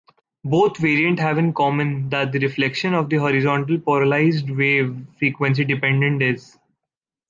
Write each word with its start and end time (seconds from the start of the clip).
Both 0.43 0.79
variants 0.79 1.21
have 1.21 1.37
in 1.37 1.53
common 1.53 2.09
that 2.09 2.31
the 2.31 2.39
reflection 2.39 2.95
of 2.95 3.11
the 3.11 3.17
horizontal 3.17 3.77
polarized 3.79 4.49
wave 4.49 4.99
frequency 5.19 5.63
dependent 5.63 6.23
is. 6.23 6.57